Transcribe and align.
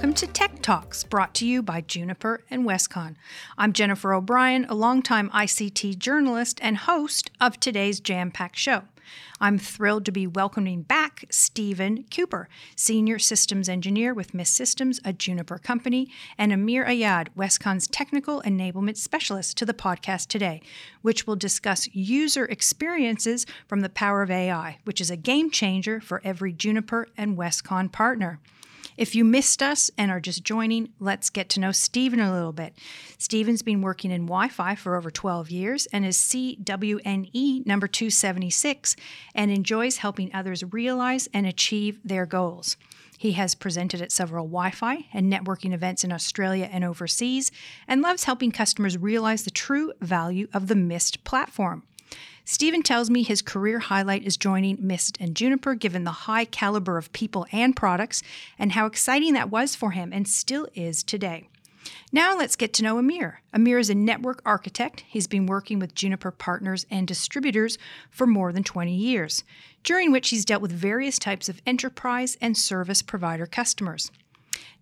welcome 0.00 0.14
to 0.14 0.26
Tech 0.26 0.62
Talks, 0.62 1.04
brought 1.04 1.34
to 1.34 1.46
you 1.46 1.62
by 1.62 1.82
Juniper 1.82 2.42
and 2.48 2.64
Westcon. 2.64 3.16
I'm 3.58 3.74
Jennifer 3.74 4.14
O'Brien, 4.14 4.64
a 4.64 4.74
longtime 4.74 5.28
ICT 5.28 5.98
journalist 5.98 6.58
and 6.62 6.78
host 6.78 7.30
of 7.38 7.60
today's 7.60 8.00
jam 8.00 8.30
packed 8.30 8.56
show. 8.56 8.84
I'm 9.42 9.58
thrilled 9.58 10.06
to 10.06 10.10
be 10.10 10.26
welcoming 10.26 10.80
back 10.80 11.26
Stephen 11.28 12.04
Cooper, 12.04 12.48
Senior 12.76 13.18
Systems 13.18 13.68
Engineer 13.68 14.14
with 14.14 14.32
Mist 14.32 14.54
Systems, 14.54 15.00
a 15.04 15.12
Juniper 15.12 15.58
company, 15.58 16.08
and 16.38 16.50
Amir 16.50 16.86
Ayad, 16.86 17.28
Westcon's 17.36 17.86
Technical 17.86 18.40
Enablement 18.40 18.96
Specialist, 18.96 19.58
to 19.58 19.66
the 19.66 19.74
podcast 19.74 20.28
today, 20.28 20.62
which 21.02 21.26
will 21.26 21.36
discuss 21.36 21.94
user 21.94 22.46
experiences 22.46 23.44
from 23.68 23.80
the 23.80 23.90
power 23.90 24.22
of 24.22 24.30
AI, 24.30 24.78
which 24.84 25.02
is 25.02 25.10
a 25.10 25.16
game 25.18 25.50
changer 25.50 26.00
for 26.00 26.22
every 26.24 26.54
Juniper 26.54 27.06
and 27.18 27.36
Westcon 27.36 27.92
partner. 27.92 28.40
If 29.00 29.14
you 29.14 29.24
missed 29.24 29.62
us 29.62 29.90
and 29.96 30.10
are 30.10 30.20
just 30.20 30.44
joining, 30.44 30.90
let's 30.98 31.30
get 31.30 31.48
to 31.50 31.60
know 31.60 31.72
Stephen 31.72 32.20
a 32.20 32.34
little 32.34 32.52
bit. 32.52 32.74
Stephen's 33.16 33.62
been 33.62 33.80
working 33.80 34.10
in 34.10 34.26
Wi 34.26 34.48
Fi 34.48 34.74
for 34.74 34.94
over 34.94 35.10
12 35.10 35.50
years 35.50 35.86
and 35.86 36.04
is 36.04 36.18
CWNE 36.18 37.64
number 37.64 37.88
276 37.88 38.96
and 39.34 39.50
enjoys 39.50 39.96
helping 39.96 40.30
others 40.34 40.62
realize 40.70 41.30
and 41.32 41.46
achieve 41.46 41.98
their 42.04 42.26
goals. 42.26 42.76
He 43.16 43.32
has 43.32 43.54
presented 43.54 44.02
at 44.02 44.12
several 44.12 44.44
Wi 44.44 44.70
Fi 44.70 45.06
and 45.14 45.32
networking 45.32 45.72
events 45.72 46.04
in 46.04 46.12
Australia 46.12 46.68
and 46.70 46.84
overseas 46.84 47.50
and 47.88 48.02
loves 48.02 48.24
helping 48.24 48.52
customers 48.52 48.98
realize 48.98 49.44
the 49.44 49.50
true 49.50 49.94
value 50.02 50.46
of 50.52 50.66
the 50.66 50.74
MIST 50.74 51.24
platform. 51.24 51.84
Stephen 52.44 52.82
tells 52.82 53.10
me 53.10 53.22
his 53.22 53.42
career 53.42 53.78
highlight 53.78 54.24
is 54.24 54.36
joining 54.36 54.78
Mist 54.80 55.16
and 55.20 55.36
Juniper, 55.36 55.74
given 55.74 56.04
the 56.04 56.10
high 56.10 56.44
caliber 56.44 56.98
of 56.98 57.12
people 57.12 57.46
and 57.52 57.76
products, 57.76 58.22
and 58.58 58.72
how 58.72 58.86
exciting 58.86 59.34
that 59.34 59.50
was 59.50 59.74
for 59.74 59.92
him 59.92 60.12
and 60.12 60.26
still 60.26 60.66
is 60.74 61.02
today. 61.02 61.48
Now 62.12 62.36
let's 62.36 62.56
get 62.56 62.72
to 62.74 62.82
know 62.82 62.98
Amir. 62.98 63.40
Amir 63.52 63.78
is 63.78 63.90
a 63.90 63.94
network 63.94 64.42
architect. 64.44 65.04
He's 65.06 65.26
been 65.26 65.46
working 65.46 65.78
with 65.78 65.94
Juniper 65.94 66.30
partners 66.30 66.84
and 66.90 67.06
distributors 67.06 67.78
for 68.10 68.26
more 68.26 68.52
than 68.52 68.64
20 68.64 68.92
years, 68.94 69.44
during 69.82 70.10
which 70.10 70.30
he's 70.30 70.44
dealt 70.44 70.62
with 70.62 70.72
various 70.72 71.18
types 71.18 71.48
of 71.48 71.62
enterprise 71.66 72.36
and 72.40 72.56
service 72.56 73.02
provider 73.02 73.46
customers. 73.46 74.10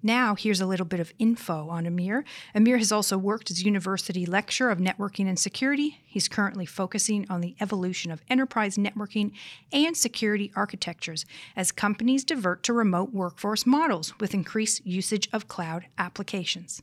Now, 0.03 0.37
here's 0.37 0.61
a 0.61 0.67
little 0.67 0.87
bit 0.87 1.01
of 1.01 1.13
info 1.19 1.69
on 1.69 1.85
Amir. 1.85 2.25
Amir 2.55 2.79
has 2.79 2.93
also 2.93 3.19
worked 3.19 3.51
as 3.51 3.65
university 3.65 4.25
lecturer 4.27 4.71
of 4.71 4.79
networking 4.79 5.27
and 5.27 5.37
security. 5.37 5.99
He's 6.07 6.29
currently 6.29 6.67
focusing 6.67 7.27
on 7.29 7.41
the 7.41 7.57
evolution 7.61 8.13
of 8.13 8.23
enterprise 8.31 8.77
networking 8.77 9.33
and 9.73 9.97
security 9.97 10.53
architectures 10.55 11.27
as 11.57 11.73
companies 11.73 12.23
divert 12.23 12.63
to 12.65 12.73
remote 12.73 13.13
workforce 13.13 13.67
models 13.67 14.17
with 14.21 14.35
increased 14.35 14.87
usage 14.87 15.29
of 15.33 15.49
cloud 15.49 15.87
applications. 15.99 16.81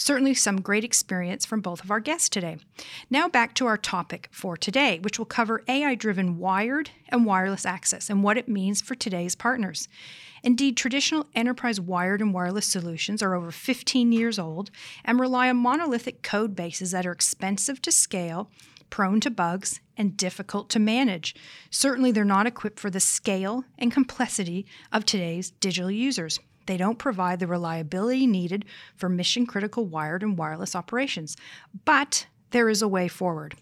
Certainly, 0.00 0.32
some 0.32 0.62
great 0.62 0.82
experience 0.82 1.44
from 1.44 1.60
both 1.60 1.84
of 1.84 1.90
our 1.90 2.00
guests 2.00 2.30
today. 2.30 2.56
Now, 3.10 3.28
back 3.28 3.54
to 3.56 3.66
our 3.66 3.76
topic 3.76 4.30
for 4.32 4.56
today, 4.56 4.98
which 4.98 5.18
will 5.18 5.26
cover 5.26 5.62
AI 5.68 5.94
driven 5.94 6.38
wired 6.38 6.88
and 7.10 7.26
wireless 7.26 7.66
access 7.66 8.08
and 8.08 8.24
what 8.24 8.38
it 8.38 8.48
means 8.48 8.80
for 8.80 8.94
today's 8.94 9.34
partners. 9.34 9.88
Indeed, 10.42 10.78
traditional 10.78 11.26
enterprise 11.34 11.78
wired 11.78 12.22
and 12.22 12.32
wireless 12.32 12.64
solutions 12.64 13.22
are 13.22 13.34
over 13.34 13.50
15 13.50 14.10
years 14.10 14.38
old 14.38 14.70
and 15.04 15.20
rely 15.20 15.50
on 15.50 15.58
monolithic 15.58 16.22
code 16.22 16.56
bases 16.56 16.92
that 16.92 17.04
are 17.04 17.12
expensive 17.12 17.82
to 17.82 17.92
scale, 17.92 18.50
prone 18.88 19.20
to 19.20 19.30
bugs, 19.30 19.80
and 19.98 20.16
difficult 20.16 20.70
to 20.70 20.78
manage. 20.78 21.34
Certainly, 21.68 22.12
they're 22.12 22.24
not 22.24 22.46
equipped 22.46 22.80
for 22.80 22.88
the 22.88 23.00
scale 23.00 23.64
and 23.78 23.92
complexity 23.92 24.64
of 24.94 25.04
today's 25.04 25.50
digital 25.50 25.90
users. 25.90 26.40
They 26.66 26.76
don't 26.76 26.98
provide 26.98 27.40
the 27.40 27.46
reliability 27.46 28.26
needed 28.26 28.64
for 28.96 29.08
mission 29.08 29.46
critical 29.46 29.86
wired 29.86 30.22
and 30.22 30.38
wireless 30.38 30.76
operations. 30.76 31.36
But 31.84 32.26
there 32.50 32.68
is 32.68 32.82
a 32.82 32.88
way 32.88 33.08
forward. 33.08 33.54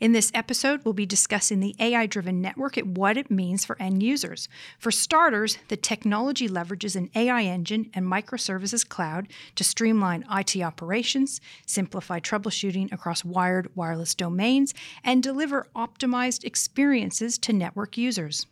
In 0.00 0.12
this 0.12 0.30
episode, 0.34 0.82
we'll 0.84 0.94
be 0.94 1.06
discussing 1.06 1.60
the 1.60 1.74
AI 1.78 2.06
driven 2.06 2.40
network 2.40 2.76
and 2.76 2.96
what 2.96 3.16
it 3.16 3.30
means 3.30 3.64
for 3.64 3.80
end 3.80 4.02
users. 4.02 4.48
For 4.78 4.90
starters, 4.90 5.58
the 5.68 5.76
technology 5.76 6.48
leverages 6.48 6.94
an 6.94 7.10
AI 7.14 7.44
engine 7.44 7.90
and 7.94 8.06
microservices 8.06 8.86
cloud 8.86 9.28
to 9.56 9.64
streamline 9.64 10.24
IT 10.30 10.60
operations, 10.60 11.40
simplify 11.66 12.20
troubleshooting 12.20 12.92
across 12.92 13.24
wired 13.24 13.74
wireless 13.74 14.14
domains, 14.14 14.74
and 15.02 15.22
deliver 15.22 15.66
optimized 15.74 16.44
experiences 16.44 17.38
to 17.38 17.52
network 17.52 17.96
users. 17.96 18.46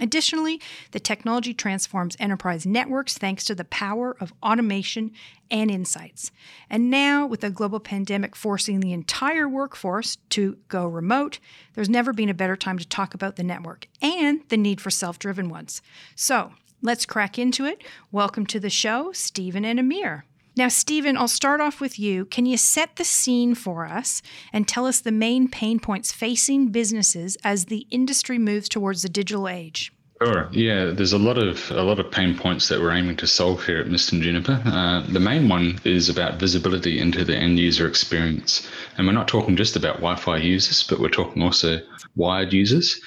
Additionally, 0.00 0.60
the 0.92 1.00
technology 1.00 1.52
transforms 1.52 2.16
enterprise 2.20 2.64
networks 2.64 3.18
thanks 3.18 3.44
to 3.44 3.54
the 3.54 3.64
power 3.64 4.16
of 4.20 4.32
automation 4.42 5.10
and 5.50 5.70
insights. 5.70 6.30
And 6.70 6.90
now, 6.90 7.26
with 7.26 7.42
a 7.42 7.50
global 7.50 7.80
pandemic 7.80 8.36
forcing 8.36 8.80
the 8.80 8.92
entire 8.92 9.48
workforce 9.48 10.16
to 10.30 10.58
go 10.68 10.86
remote, 10.86 11.40
there's 11.74 11.88
never 11.88 12.12
been 12.12 12.28
a 12.28 12.34
better 12.34 12.56
time 12.56 12.78
to 12.78 12.86
talk 12.86 13.14
about 13.14 13.36
the 13.36 13.42
network 13.42 13.88
and 14.00 14.42
the 14.48 14.56
need 14.56 14.80
for 14.80 14.90
self 14.90 15.18
driven 15.18 15.48
ones. 15.48 15.82
So, 16.14 16.52
let's 16.82 17.06
crack 17.06 17.38
into 17.38 17.64
it. 17.64 17.82
Welcome 18.12 18.46
to 18.46 18.60
the 18.60 18.70
show, 18.70 19.12
Stephen 19.12 19.64
and 19.64 19.80
Amir. 19.80 20.24
Now, 20.58 20.66
Stephen, 20.66 21.16
I'll 21.16 21.28
start 21.28 21.60
off 21.60 21.80
with 21.80 22.00
you. 22.00 22.24
Can 22.24 22.44
you 22.44 22.56
set 22.56 22.96
the 22.96 23.04
scene 23.04 23.54
for 23.54 23.86
us 23.86 24.22
and 24.52 24.66
tell 24.66 24.86
us 24.86 24.98
the 24.98 25.12
main 25.12 25.46
pain 25.46 25.78
points 25.78 26.10
facing 26.10 26.72
businesses 26.72 27.36
as 27.44 27.66
the 27.66 27.86
industry 27.92 28.38
moves 28.38 28.68
towards 28.68 29.02
the 29.02 29.08
digital 29.08 29.46
age? 29.46 29.92
Sure. 30.20 30.48
Yeah, 30.50 30.86
there's 30.86 31.12
a 31.12 31.18
lot 31.18 31.38
of 31.38 31.70
a 31.70 31.84
lot 31.84 32.00
of 32.00 32.10
pain 32.10 32.36
points 32.36 32.66
that 32.66 32.80
we're 32.80 32.90
aiming 32.90 33.18
to 33.18 33.26
solve 33.28 33.64
here 33.64 33.78
at 33.78 33.86
Mist 33.86 34.10
and 34.12 34.20
Juniper. 34.20 34.60
Uh, 34.64 35.06
the 35.06 35.20
main 35.20 35.48
one 35.48 35.78
is 35.84 36.08
about 36.08 36.40
visibility 36.40 36.98
into 36.98 37.24
the 37.24 37.36
end 37.36 37.60
user 37.60 37.86
experience, 37.86 38.68
and 38.96 39.06
we're 39.06 39.12
not 39.12 39.28
talking 39.28 39.54
just 39.54 39.76
about 39.76 39.98
Wi-Fi 39.98 40.38
users, 40.38 40.82
but 40.82 40.98
we're 40.98 41.08
talking 41.08 41.40
also 41.40 41.80
wired 42.16 42.52
users, 42.52 43.00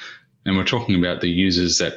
and 0.45 0.55
we're 0.55 0.63
talking 0.63 0.97
about 0.97 1.19
the 1.19 1.29
users 1.29 1.79
that 1.79 1.95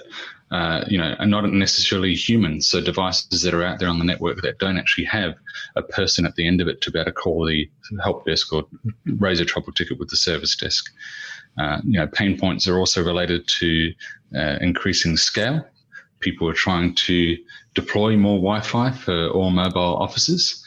uh, 0.50 0.84
you 0.86 0.98
know, 0.98 1.14
are 1.18 1.26
not 1.26 1.50
necessarily 1.50 2.14
humans. 2.14 2.68
So 2.68 2.80
devices 2.80 3.42
that 3.42 3.54
are 3.54 3.64
out 3.64 3.78
there 3.78 3.88
on 3.88 3.98
the 3.98 4.04
network 4.04 4.42
that 4.42 4.58
don't 4.58 4.78
actually 4.78 5.04
have 5.06 5.34
a 5.76 5.82
person 5.82 6.26
at 6.26 6.36
the 6.36 6.46
end 6.46 6.60
of 6.60 6.68
it 6.68 6.80
to 6.82 6.90
be 6.90 6.98
able 6.98 7.06
to 7.06 7.12
call 7.12 7.46
the 7.46 7.68
help 8.02 8.26
desk 8.26 8.52
or 8.52 8.64
raise 9.18 9.40
a 9.40 9.44
trouble 9.44 9.72
ticket 9.72 9.98
with 9.98 10.10
the 10.10 10.16
service 10.16 10.56
desk. 10.56 10.92
Uh, 11.58 11.80
you 11.84 11.98
know, 11.98 12.06
pain 12.06 12.38
points 12.38 12.68
are 12.68 12.78
also 12.78 13.02
related 13.02 13.46
to 13.48 13.92
uh, 14.36 14.58
increasing 14.60 15.16
scale. 15.16 15.64
People 16.20 16.48
are 16.48 16.54
trying 16.54 16.94
to 16.94 17.36
deploy 17.74 18.16
more 18.16 18.38
Wi-Fi 18.38 18.90
for 18.92 19.28
all 19.30 19.50
mobile 19.50 19.96
offices, 19.96 20.64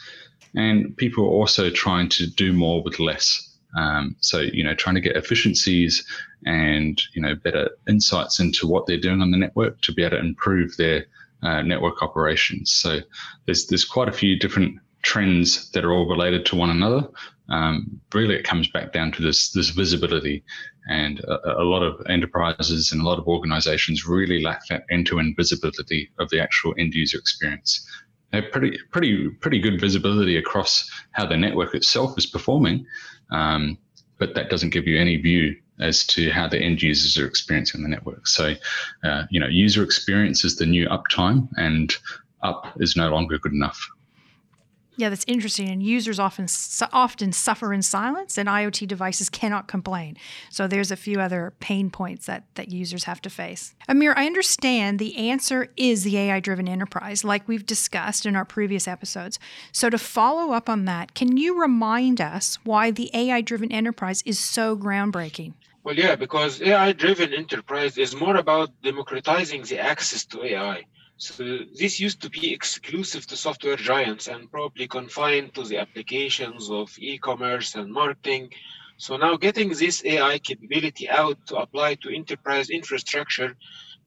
and 0.54 0.96
people 0.96 1.24
are 1.24 1.28
also 1.28 1.70
trying 1.70 2.08
to 2.10 2.26
do 2.26 2.52
more 2.52 2.82
with 2.82 2.98
less. 2.98 3.47
Um, 3.78 4.16
so 4.20 4.40
you 4.40 4.64
know, 4.64 4.74
trying 4.74 4.96
to 4.96 5.00
get 5.00 5.16
efficiencies 5.16 6.04
and 6.44 7.00
you 7.14 7.22
know 7.22 7.34
better 7.34 7.70
insights 7.88 8.40
into 8.40 8.66
what 8.66 8.86
they're 8.86 9.00
doing 9.00 9.22
on 9.22 9.30
the 9.30 9.36
network 9.36 9.80
to 9.82 9.92
be 9.92 10.02
able 10.02 10.16
to 10.16 10.22
improve 10.22 10.76
their 10.76 11.06
uh, 11.42 11.62
network 11.62 12.02
operations. 12.02 12.72
So 12.74 13.00
there's 13.46 13.66
there's 13.66 13.84
quite 13.84 14.08
a 14.08 14.12
few 14.12 14.38
different 14.38 14.80
trends 15.02 15.70
that 15.70 15.84
are 15.84 15.92
all 15.92 16.08
related 16.08 16.44
to 16.46 16.56
one 16.56 16.70
another. 16.70 17.08
Um, 17.50 18.00
really, 18.12 18.34
it 18.34 18.44
comes 18.44 18.68
back 18.68 18.92
down 18.92 19.12
to 19.12 19.22
this 19.22 19.52
this 19.52 19.70
visibility, 19.70 20.42
and 20.88 21.20
a, 21.20 21.62
a, 21.62 21.64
lot 21.64 21.82
of 21.82 22.04
enterprises 22.08 22.92
and 22.92 23.00
a 23.00 23.04
lot 23.04 23.18
of 23.18 23.28
organizations 23.28 24.06
really 24.06 24.42
lack 24.42 24.66
that 24.66 24.84
end-to-end 24.90 25.36
visibility 25.36 26.10
of 26.18 26.28
the 26.30 26.40
actual 26.40 26.74
end 26.78 26.94
user 26.94 27.18
experience. 27.18 27.86
Have 28.32 28.52
pretty 28.52 28.78
pretty 28.90 29.30
pretty 29.40 29.58
good 29.58 29.80
visibility 29.80 30.36
across 30.36 30.90
how 31.12 31.24
the 31.26 31.36
network 31.36 31.74
itself 31.74 32.18
is 32.18 32.26
performing, 32.26 32.86
um, 33.30 33.78
but 34.18 34.34
that 34.34 34.50
doesn't 34.50 34.70
give 34.70 34.86
you 34.86 34.98
any 35.00 35.16
view 35.16 35.56
as 35.80 36.04
to 36.08 36.30
how 36.30 36.46
the 36.48 36.58
end 36.58 36.82
users 36.82 37.16
are 37.16 37.26
experiencing 37.26 37.82
the 37.82 37.88
network. 37.88 38.26
So, 38.26 38.54
uh, 39.04 39.24
you 39.30 39.40
know, 39.40 39.46
user 39.46 39.82
experience 39.82 40.44
is 40.44 40.56
the 40.56 40.66
new 40.66 40.88
uptime, 40.88 41.48
and 41.56 41.94
up 42.42 42.66
is 42.80 42.96
no 42.96 43.10
longer 43.10 43.38
good 43.38 43.52
enough. 43.52 43.80
Yeah, 44.98 45.10
that's 45.10 45.24
interesting. 45.28 45.68
And 45.68 45.80
users 45.80 46.18
often 46.18 46.48
su- 46.48 46.84
often 46.92 47.30
suffer 47.32 47.72
in 47.72 47.82
silence, 47.82 48.36
and 48.36 48.48
IoT 48.48 48.88
devices 48.88 49.28
cannot 49.28 49.68
complain. 49.68 50.16
So 50.50 50.66
there's 50.66 50.90
a 50.90 50.96
few 50.96 51.20
other 51.20 51.54
pain 51.60 51.88
points 51.88 52.26
that 52.26 52.52
that 52.56 52.72
users 52.72 53.04
have 53.04 53.22
to 53.22 53.30
face. 53.30 53.76
Amir, 53.88 54.12
I 54.16 54.26
understand 54.26 54.98
the 54.98 55.16
answer 55.16 55.68
is 55.76 56.02
the 56.02 56.18
AI-driven 56.18 56.66
enterprise, 56.66 57.22
like 57.22 57.46
we've 57.46 57.64
discussed 57.64 58.26
in 58.26 58.34
our 58.34 58.44
previous 58.44 58.88
episodes. 58.88 59.38
So 59.70 59.88
to 59.88 59.98
follow 59.98 60.52
up 60.52 60.68
on 60.68 60.84
that, 60.86 61.14
can 61.14 61.36
you 61.36 61.60
remind 61.60 62.20
us 62.20 62.58
why 62.64 62.90
the 62.90 63.08
AI-driven 63.14 63.70
enterprise 63.70 64.22
is 64.22 64.40
so 64.40 64.76
groundbreaking? 64.76 65.52
Well, 65.84 65.94
yeah, 65.94 66.16
because 66.16 66.60
AI-driven 66.60 67.32
enterprise 67.32 67.98
is 67.98 68.16
more 68.16 68.34
about 68.34 68.70
democratizing 68.82 69.62
the 69.62 69.78
access 69.78 70.24
to 70.26 70.42
AI 70.42 70.86
so 71.20 71.58
this 71.76 71.98
used 71.98 72.22
to 72.22 72.30
be 72.30 72.52
exclusive 72.54 73.26
to 73.26 73.36
software 73.36 73.74
giants 73.74 74.28
and 74.28 74.50
probably 74.52 74.86
confined 74.86 75.52
to 75.54 75.64
the 75.64 75.78
applications 75.78 76.70
of 76.70 76.96
e-commerce 76.96 77.74
and 77.74 77.92
marketing. 77.92 78.52
So 78.98 79.16
now 79.16 79.36
getting 79.36 79.70
this 79.70 80.04
AI 80.04 80.38
capability 80.38 81.08
out 81.08 81.44
to 81.48 81.56
apply 81.56 81.96
to 81.96 82.14
enterprise 82.14 82.70
infrastructure 82.70 83.56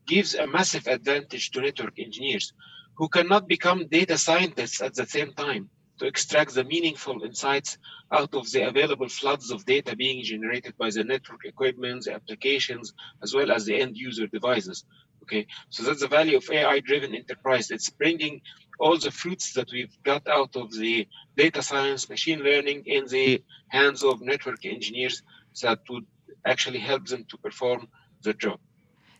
gives 0.07 0.35
a 0.35 0.47
massive 0.47 0.87
advantage 0.87 1.51
to 1.51 1.61
network 1.61 1.99
engineers 1.99 2.53
who 2.95 3.09
cannot 3.09 3.45
become 3.45 3.87
data 3.87 4.17
scientists 4.17 4.81
at 4.81 4.93
the 4.93 5.05
same 5.05 5.33
time 5.33 5.69
to 5.99 6.05
extract 6.07 6.53
the 6.53 6.63
meaningful 6.63 7.23
insights 7.23 7.77
out 8.11 8.33
of 8.33 8.49
the 8.51 8.67
available 8.67 9.09
floods 9.09 9.51
of 9.51 9.65
data 9.65 9.97
being 9.97 10.23
generated 10.23 10.77
by 10.77 10.89
the 10.89 11.03
network 11.03 11.43
equipment, 11.43 12.05
the 12.05 12.13
applications, 12.13 12.93
as 13.21 13.33
well 13.33 13.51
as 13.51 13.65
the 13.65 13.75
end 13.79 13.97
user 13.97 14.27
devices. 14.27 14.85
Okay, 15.23 15.45
so 15.69 15.83
that's 15.83 16.01
the 16.01 16.07
value 16.07 16.37
of 16.37 16.49
AI 16.51 16.79
driven 16.79 17.15
enterprise. 17.15 17.71
It's 17.71 17.89
bringing 17.89 18.41
all 18.79 18.97
the 18.97 19.11
fruits 19.11 19.53
that 19.53 19.69
we've 19.71 19.95
got 20.03 20.27
out 20.27 20.55
of 20.55 20.73
the 20.73 21.07
data 21.37 21.61
science, 21.61 22.09
machine 22.09 22.39
learning 22.39 22.83
in 22.85 23.05
the 23.07 23.43
hands 23.69 24.03
of 24.03 24.21
network 24.21 24.65
engineers 24.65 25.21
that 25.61 25.79
would 25.89 26.05
actually 26.45 26.79
help 26.79 27.05
them 27.05 27.25
to 27.29 27.37
perform 27.37 27.87
the 28.23 28.33
job. 28.33 28.59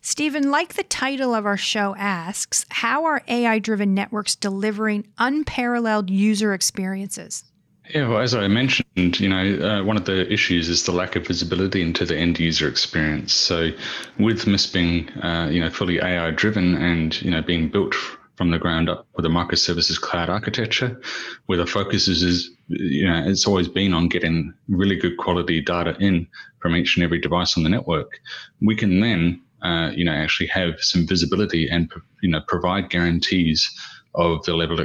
Stephen, 0.01 0.49
like 0.49 0.73
the 0.73 0.83
title 0.83 1.35
of 1.35 1.45
our 1.45 1.57
show 1.57 1.95
asks, 1.95 2.65
how 2.69 3.05
are 3.05 3.21
AI 3.27 3.59
driven 3.59 3.93
networks 3.93 4.35
delivering 4.35 5.05
unparalleled 5.19 6.09
user 6.09 6.55
experiences? 6.55 7.50
Yeah, 7.93 8.07
well, 8.07 8.19
as 8.19 8.33
I 8.33 8.47
mentioned, 8.47 9.19
you 9.19 9.27
know, 9.27 9.59
uh, 9.79 9.83
one 9.83 9.97
of 9.97 10.05
the 10.05 10.31
issues 10.31 10.69
is 10.69 10.83
the 10.83 10.91
lack 10.91 11.15
of 11.15 11.27
visibility 11.27 11.81
into 11.81 12.05
the 12.05 12.17
end 12.17 12.39
user 12.39 12.67
experience. 12.67 13.33
So, 13.33 13.71
with 14.17 14.47
Mist 14.47 14.73
being, 14.73 15.09
uh, 15.19 15.49
you 15.51 15.59
know, 15.59 15.69
fully 15.69 15.99
AI 15.99 16.31
driven 16.31 16.75
and 16.75 17.19
you 17.21 17.31
know 17.31 17.41
being 17.41 17.69
built 17.69 17.93
from 18.37 18.51
the 18.51 18.59
ground 18.59 18.89
up 18.89 19.07
with 19.15 19.25
a 19.25 19.29
microservices 19.29 19.99
cloud 19.99 20.29
architecture, 20.29 21.01
where 21.47 21.57
the 21.57 21.65
focus 21.65 22.07
is, 22.07 22.23
is 22.23 22.49
you 22.67 23.05
know, 23.07 23.23
it's 23.27 23.45
always 23.45 23.67
been 23.67 23.93
on 23.93 24.07
getting 24.07 24.53
really 24.69 24.95
good 24.95 25.17
quality 25.17 25.59
data 25.59 25.95
in 25.99 26.27
from 26.59 26.75
each 26.75 26.95
and 26.95 27.03
every 27.03 27.19
device 27.19 27.57
on 27.57 27.63
the 27.63 27.69
network. 27.69 28.19
We 28.61 28.75
can 28.75 29.01
then, 29.01 29.41
uh, 29.63 29.91
you 29.93 30.05
know, 30.05 30.13
actually 30.13 30.47
have 30.47 30.75
some 30.79 31.05
visibility 31.05 31.67
and 31.67 31.91
you 32.21 32.29
know 32.29 32.41
provide 32.47 32.89
guarantees 32.89 33.69
of 34.15 34.43
the 34.43 34.55
level 34.55 34.79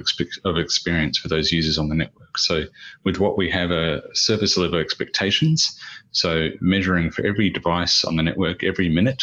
of 0.44 0.56
experience 0.56 1.18
for 1.18 1.28
those 1.28 1.50
users 1.50 1.78
on 1.78 1.88
the 1.88 1.94
network. 1.94 2.38
So, 2.38 2.64
with 3.04 3.18
what 3.18 3.36
we 3.36 3.50
have 3.50 3.70
are 3.70 4.02
service 4.12 4.56
level 4.56 4.78
expectations. 4.78 5.78
So, 6.12 6.50
measuring 6.60 7.10
for 7.10 7.26
every 7.26 7.50
device 7.50 8.04
on 8.04 8.16
the 8.16 8.22
network 8.22 8.62
every 8.62 8.88
minute, 8.88 9.22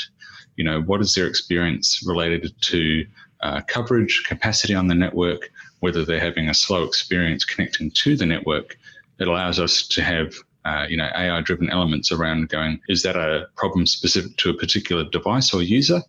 you 0.55 0.63
know, 0.63 0.81
what 0.81 1.01
is 1.01 1.13
their 1.13 1.27
experience 1.27 2.03
related 2.05 2.53
to 2.61 3.05
uh, 3.41 3.61
coverage, 3.67 4.23
capacity 4.25 4.73
on 4.73 4.87
the 4.87 4.95
network, 4.95 5.49
whether 5.79 6.05
they're 6.05 6.19
having 6.19 6.49
a 6.49 6.53
slow 6.53 6.83
experience 6.83 7.43
connecting 7.43 7.91
to 7.91 8.15
the 8.15 8.25
network. 8.25 8.77
It 9.19 9.27
allows 9.27 9.59
us 9.59 9.87
to 9.89 10.01
have 10.03 10.33
uh, 10.65 10.85
you 10.87 10.97
know 10.97 11.09
AI 11.15 11.41
driven 11.41 11.69
elements 11.69 12.11
around 12.11 12.49
going 12.49 12.79
is 12.87 13.03
that 13.03 13.17
a 13.17 13.47
problem 13.55 13.85
specific 13.85 14.37
to 14.37 14.49
a 14.49 14.53
particular 14.53 15.03
device 15.03 15.53
or 15.53 15.61
user 15.61 16.01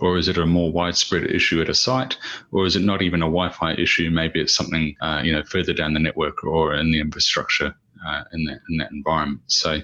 or 0.00 0.18
is 0.18 0.28
it 0.28 0.38
a 0.38 0.46
more 0.46 0.70
widespread 0.70 1.24
issue 1.30 1.60
at 1.60 1.68
a 1.68 1.74
site, 1.74 2.16
or 2.52 2.66
is 2.66 2.76
it 2.76 2.82
not 2.82 3.02
even 3.02 3.22
a 3.22 3.26
Wi-Fi 3.26 3.74
issue? 3.74 4.10
Maybe 4.10 4.40
it's 4.40 4.54
something 4.54 4.94
uh, 5.00 5.22
you 5.24 5.32
know 5.32 5.42
further 5.44 5.72
down 5.72 5.94
the 5.94 6.00
network 6.00 6.44
or 6.44 6.74
in 6.74 6.92
the 6.92 7.00
infrastructure 7.00 7.74
uh, 8.06 8.24
in 8.32 8.44
that 8.44 8.60
in 8.68 8.76
that 8.78 8.90
environment. 8.92 9.42
So, 9.46 9.80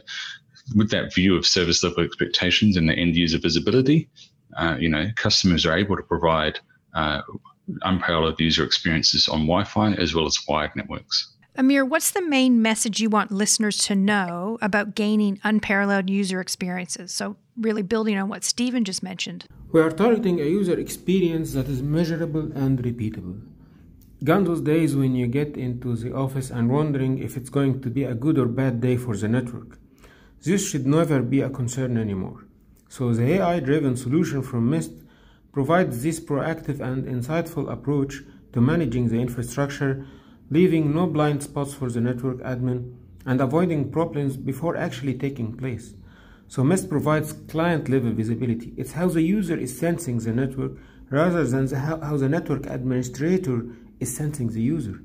with 0.76 0.90
that 0.90 1.14
view 1.14 1.36
of 1.36 1.46
service 1.46 1.82
level 1.82 2.04
expectations 2.04 2.76
and 2.76 2.88
the 2.88 2.94
end 2.94 3.16
user 3.16 3.38
visibility, 3.38 4.08
uh, 4.56 4.76
you 4.78 4.88
know, 4.88 5.08
customers 5.16 5.66
are 5.66 5.76
able 5.76 5.96
to 5.96 6.02
provide 6.02 6.58
uh, 6.94 7.22
unparalleled 7.82 8.38
user 8.40 8.64
experiences 8.64 9.28
on 9.28 9.40
Wi-Fi 9.40 9.94
as 9.94 10.14
well 10.14 10.26
as 10.26 10.38
wired 10.48 10.70
networks. 10.76 11.30
Amir, 11.56 11.84
what's 11.84 12.10
the 12.10 12.26
main 12.26 12.62
message 12.62 13.00
you 13.00 13.08
want 13.08 13.30
listeners 13.30 13.78
to 13.78 13.94
know 13.94 14.58
about 14.60 14.96
gaining 14.96 15.38
unparalleled 15.44 16.10
user 16.10 16.40
experiences? 16.40 17.12
So, 17.12 17.36
really 17.56 17.82
building 17.82 18.16
on 18.18 18.28
what 18.28 18.44
Stephen 18.44 18.84
just 18.84 19.02
mentioned. 19.02 19.46
We 19.72 19.80
are 19.80 19.90
targeting 19.90 20.40
a 20.40 20.44
user 20.44 20.78
experience 20.78 21.52
that 21.52 21.68
is 21.68 21.82
measurable 21.82 22.52
and 22.52 22.78
repeatable. 22.78 23.40
Gone 24.22 24.44
those 24.44 24.60
days 24.60 24.96
when 24.96 25.14
you 25.14 25.26
get 25.26 25.56
into 25.56 25.96
the 25.96 26.14
office 26.14 26.50
and 26.50 26.70
wondering 26.70 27.18
if 27.18 27.36
it's 27.36 27.50
going 27.50 27.80
to 27.82 27.90
be 27.90 28.04
a 28.04 28.14
good 28.14 28.38
or 28.38 28.46
bad 28.46 28.80
day 28.80 28.96
for 28.96 29.16
the 29.16 29.28
network. 29.28 29.78
This 30.42 30.68
should 30.68 30.86
never 30.86 31.20
be 31.22 31.40
a 31.40 31.50
concern 31.50 31.96
anymore. 31.96 32.44
So, 32.88 33.12
the 33.12 33.34
AI 33.34 33.60
driven 33.60 33.96
solution 33.96 34.42
from 34.42 34.70
Mist 34.70 34.92
provides 35.52 36.02
this 36.02 36.20
proactive 36.20 36.80
and 36.80 37.04
insightful 37.04 37.70
approach 37.70 38.22
to 38.52 38.60
managing 38.60 39.08
the 39.08 39.20
infrastructure 39.20 40.06
leaving 40.50 40.94
no 40.94 41.06
blind 41.06 41.42
spots 41.42 41.74
for 41.74 41.90
the 41.90 42.00
network 42.00 42.38
admin 42.38 42.94
and 43.26 43.40
avoiding 43.40 43.90
problems 43.90 44.36
before 44.36 44.76
actually 44.76 45.14
taking 45.14 45.56
place. 45.56 45.94
So 46.48 46.62
Mist 46.62 46.88
provides 46.88 47.32
client 47.32 47.88
level 47.88 48.12
visibility. 48.12 48.72
It's 48.76 48.92
how 48.92 49.08
the 49.08 49.22
user 49.22 49.56
is 49.56 49.78
sensing 49.78 50.18
the 50.18 50.32
network 50.32 50.72
rather 51.10 51.44
than 51.44 51.66
the, 51.66 51.78
how, 51.78 52.00
how 52.00 52.16
the 52.16 52.28
network 52.28 52.66
administrator 52.66 53.66
is 54.00 54.14
sensing 54.14 54.48
the 54.48 54.62
user. 54.62 55.02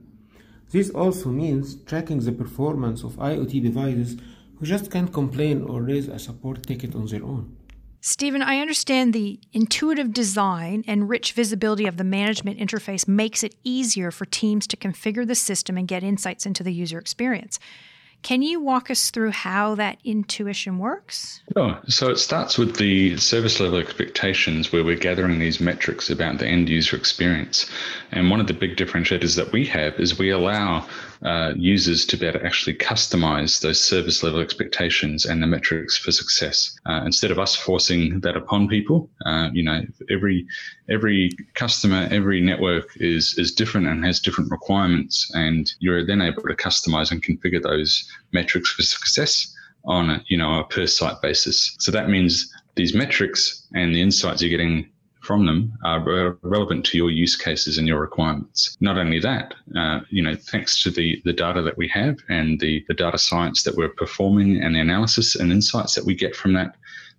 This 0.72 0.90
also 0.90 1.30
means 1.30 1.82
tracking 1.84 2.20
the 2.20 2.32
performance 2.32 3.04
of 3.04 3.14
IoT 3.14 3.64
devices 3.64 4.18
who 4.58 4.66
just 4.66 4.92
can't 4.92 5.12
complain 5.12 5.64
or 5.64 5.82
raise 5.82 6.08
a 6.08 6.20
support 6.20 6.64
ticket 6.68 6.94
on 6.96 7.08
their 7.08 7.24
own. 7.24 7.56
Stephen, 8.02 8.42
I 8.42 8.60
understand 8.60 9.14
the 9.14 9.42
intuitive 9.52 10.14
design 10.14 10.86
and 10.88 11.10
rich 11.10 11.34
visibility 11.34 11.86
of 11.86 11.98
the 11.98 12.06
management 12.06 12.58
interface 12.58 13.08
makes 13.08 13.44
it 13.44 13.56
easier 13.64 14.10
for 14.10 14.26
teams 14.26 14.68
to 14.68 14.78
configure 14.78 15.28
the 15.28 15.36
system 15.36 15.78
and 15.78 15.88
get 15.88 16.02
insights 16.02 16.46
into 16.46 16.64
the 16.64 16.72
user 16.72 16.98
experience. 16.98 17.60
Can 18.22 18.42
you 18.42 18.60
walk 18.60 18.92
us 18.92 19.12
through 19.12 19.32
how 19.32 19.76
that 19.76 19.98
intuition 20.04 20.78
works? 20.78 21.42
Sure. 21.54 21.80
So 21.88 22.10
it 22.10 22.18
starts 22.18 22.58
with 22.58 22.76
the 22.76 23.18
service 23.18 23.60
level 23.60 23.80
expectations 23.80 24.72
where 24.72 24.84
we're 24.84 24.98
gathering 24.98 25.40
these 25.40 25.60
metrics 25.60 26.10
about 26.10 26.38
the 26.38 26.48
end 26.48 26.70
user 26.70 26.96
experience. 26.96 27.70
And 28.12 28.30
one 28.30 28.40
of 28.40 28.48
the 28.48 28.54
big 28.54 28.76
differentiators 28.76 29.36
that 29.38 29.52
we 29.52 29.66
have 29.68 30.00
is 30.00 30.20
we 30.20 30.30
allow 30.32 30.86
uh, 31.24 31.54
users 31.56 32.06
to 32.06 32.18
be 32.18 32.26
able 32.26 32.40
to 32.40 32.46
actually 32.46 32.76
customize 32.76 33.62
those 33.62 33.82
service 33.82 34.24
level 34.24 34.40
expectations 34.40 35.26
and 35.26 35.44
the 35.44 35.48
metrics 35.48 35.98
for 35.98 36.12
success. 36.12 36.80
Uh, 36.86 37.02
instead 37.06 37.32
of 37.32 37.40
us 37.40 37.56
forcing 37.56 38.22
that 38.22 38.38
upon 38.38 38.68
people, 38.68 39.10
uh, 39.26 39.50
you 39.52 39.64
know, 39.64 39.84
every 40.10 40.46
every 40.90 41.30
customer, 41.56 42.08
every 42.12 42.40
network 42.42 42.90
is 42.98 43.36
is 43.38 43.52
different 43.52 43.88
and 43.88 44.06
has 44.06 44.20
different 44.20 44.50
requirements, 44.50 45.30
and 45.34 45.74
you're 45.80 46.06
then 46.06 46.22
able 46.22 46.42
to 46.44 46.56
customize 46.56 47.12
and 47.12 47.22
configure 47.22 47.62
those 47.62 48.09
metrics 48.32 48.72
for 48.72 48.84
success 48.84 49.56
on 49.86 50.10
a, 50.10 50.24
you 50.28 50.38
know 50.38 50.60
a 50.60 50.64
per 50.66 50.86
site 50.86 51.22
basis. 51.22 51.76
So 51.80 51.92
that 51.92 52.10
means 52.10 52.54
these 52.76 52.94
metrics 52.94 53.68
and 53.74 53.94
the 53.94 54.02
insights 54.02 54.42
you're 54.42 54.50
getting 54.50 54.90
from 55.22 55.46
them 55.46 55.74
are 55.84 56.38
relevant 56.42 56.86
to 56.86 56.98
your 56.98 57.12
use 57.12 57.36
cases 57.36 57.78
and 57.78 57.88
your 57.88 58.00
requirements. 58.00 58.78
Not 58.80 58.98
only 58.98 59.20
that, 59.20 59.54
uh, 59.76 60.00
you 60.10 60.24
know, 60.24 60.36
thanks 60.36 60.82
to 60.84 60.92
the, 60.92 61.22
the 61.26 61.34
data 61.34 61.62
that 61.62 61.78
we 61.78 61.88
have 61.90 62.18
and 62.30 62.60
the, 62.60 62.84
the 62.88 62.94
data 62.94 63.18
science 63.18 63.64
that 63.64 63.76
we're 63.76 63.90
performing 63.90 64.62
and 64.62 64.76
the 64.76 64.80
analysis 64.80 65.36
and 65.36 65.52
insights 65.52 65.94
that 65.96 66.06
we 66.06 66.16
get 66.16 66.36
from 66.36 66.54
that, 66.54 66.76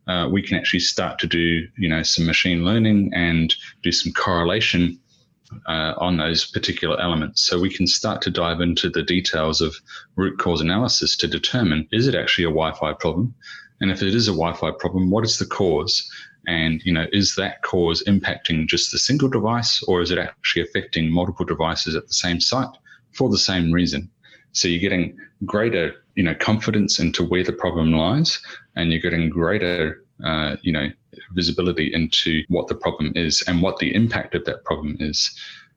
uh, 0.09 0.29
we 0.29 0.43
can 0.43 0.57
actually 0.57 0.81
start 0.81 1.19
to 1.21 1.27
do, 1.27 1.67
you 1.79 1.89
know, 1.89 2.03
some 2.03 2.27
machine 2.27 2.65
learning 2.65 3.13
and 3.15 3.55
do 3.83 3.93
some 3.93 4.13
correlation 4.13 4.99
uh, 5.67 5.95
on 5.99 6.17
those 6.17 6.47
particular 6.47 7.01
elements. 7.01 7.43
So 7.43 7.59
we 7.59 7.73
can 7.73 7.87
start 7.87 8.23
to 8.23 8.31
dive 8.31 8.61
into 8.61 8.89
the 8.89 9.03
details 9.03 9.61
of 9.61 9.77
root 10.17 10.39
cause 10.39 10.61
analysis 10.61 11.17
to 11.17 11.27
determine 11.27 11.89
is 11.93 12.07
it 12.07 12.15
actually 12.15 12.45
a 12.45 12.49
Wi 12.49 12.73
Fi 12.73 12.93
problem? 12.95 13.35
And 13.81 13.91
if 13.91 14.03
it 14.03 14.15
is 14.15 14.29
a 14.29 14.33
Wi 14.33 14.55
Fi 14.55 14.71
problem, 14.73 15.11
what 15.11 15.25
is 15.25 15.39
the 15.39 15.47
cause? 15.47 16.09
And 16.47 16.83
you 16.85 16.93
know, 16.93 17.07
is 17.13 17.35
that 17.37 17.63
cause 17.63 18.03
impacting 18.07 18.67
just 18.67 18.93
the 18.93 18.99
single 18.99 19.29
device, 19.29 19.83
or 19.85 20.01
is 20.01 20.11
it 20.11 20.19
actually 20.19 20.63
affecting 20.63 21.13
multiple 21.13 21.45
devices 21.45 21.95
at 21.95 22.07
the 22.07 22.15
same 22.15 22.41
site 22.41 22.77
for 23.13 23.29
the 23.29 23.39
same 23.39 23.73
reason? 23.73 24.11
So 24.53 24.69
you're 24.69 24.81
getting 24.81 25.17
greater, 25.45 25.95
you 26.17 26.23
know, 26.23 26.35
confidence 26.35 26.99
into 26.99 27.25
where 27.25 27.45
the 27.45 27.53
problem 27.53 27.93
lies, 27.93 28.41
and 28.75 28.91
you're 28.91 29.01
getting 29.01 29.29
greater, 29.29 30.03
uh, 30.25 30.57
you 30.63 30.73
know, 30.73 30.89
visibility 31.33 31.93
into 31.93 32.43
what 32.49 32.69
the 32.69 32.75
problem 32.75 33.13
is 33.17 33.43
and 33.47 33.63
what 33.63 33.79
the 33.79 33.95
impact 33.95 34.35
of 34.35 34.45
that 34.45 34.65
problem 34.65 34.97
is 35.01 35.31